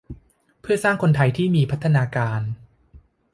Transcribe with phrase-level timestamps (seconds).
[0.61, 2.41] เพื่อสร้างคนไทยที่มีพัฒนาการ